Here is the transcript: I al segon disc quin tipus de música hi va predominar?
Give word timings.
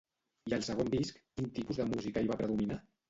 I 0.51 0.53
al 0.57 0.63
segon 0.67 0.89
disc 0.95 1.19
quin 1.41 1.51
tipus 1.59 1.81
de 1.83 1.87
música 1.93 2.25
hi 2.25 2.33
va 2.33 2.39
predominar? 2.41 2.81